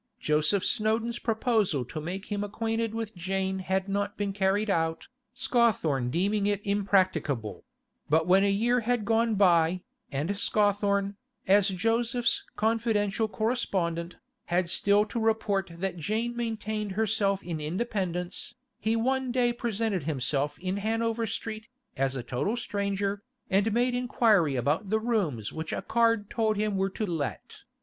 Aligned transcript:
Joseph 0.19 0.65
Snowdon's 0.65 1.19
proposal 1.19 1.85
to 1.85 2.01
make 2.01 2.25
him 2.31 2.43
acquainted 2.43 2.95
with 2.95 3.13
Jane 3.13 3.59
had 3.59 3.87
not 3.87 4.17
been 4.17 4.33
carried 4.33 4.67
out, 4.67 5.07
Scawthorne 5.35 6.09
deeming 6.09 6.47
it 6.47 6.59
impracticable; 6.65 7.63
but 8.09 8.25
when 8.25 8.43
a 8.43 8.49
year 8.49 8.79
had 8.79 9.05
gone 9.05 9.35
by, 9.35 9.83
and 10.11 10.35
Scawthorne, 10.35 11.17
as 11.45 11.69
Joseph's 11.69 12.43
confidential 12.55 13.27
correspondent, 13.27 14.15
had 14.45 14.71
still 14.71 15.05
to 15.05 15.19
report 15.19 15.69
that 15.77 15.97
Jane 15.97 16.35
maintained 16.35 16.93
herself 16.93 17.43
in 17.43 17.61
independence, 17.61 18.55
he 18.79 18.95
one 18.95 19.31
day 19.31 19.53
presented 19.53 20.05
himself 20.05 20.57
in 20.57 20.77
Hanover 20.77 21.27
Street, 21.27 21.67
as 21.95 22.15
a 22.15 22.23
total 22.23 22.57
stranger, 22.57 23.21
and 23.51 23.71
made 23.71 23.93
inquiry 23.93 24.55
about 24.55 24.89
the 24.89 24.99
rooms 24.99 25.53
which 25.53 25.71
a 25.71 25.83
card 25.83 26.27
told 26.31 26.57
him 26.57 26.75
were 26.75 26.89
to 26.89 27.05
let. 27.05 27.59